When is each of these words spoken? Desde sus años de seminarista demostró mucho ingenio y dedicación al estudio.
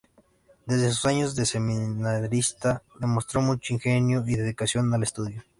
Desde 0.65 0.89
sus 0.89 1.05
años 1.05 1.35
de 1.35 1.45
seminarista 1.45 2.81
demostró 2.99 3.39
mucho 3.39 3.71
ingenio 3.75 4.23
y 4.25 4.33
dedicación 4.33 4.91
al 4.95 5.03
estudio. 5.03 5.43